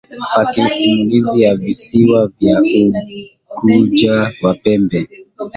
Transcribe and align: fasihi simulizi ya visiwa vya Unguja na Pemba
fasihi 0.31 0.69
simulizi 0.75 1.37
ya 1.43 1.51
visiwa 1.61 2.19
vya 2.39 2.55
Unguja 3.63 4.15
na 4.43 4.51
Pemba 4.61 4.99